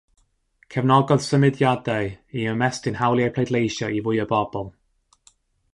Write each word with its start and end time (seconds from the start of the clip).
Cefnogodd 0.75 1.23
symudiadau 1.25 2.09
i 2.41 2.47
ymestyn 2.55 2.99
hawliau 3.03 3.35
pleidleisio 3.37 3.95
i 3.99 4.05
fwy 4.09 4.25
o 4.27 4.29
bobl. 4.35 4.71